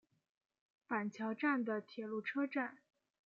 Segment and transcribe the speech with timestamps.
[0.87, 2.79] 板桥站的铁路车站。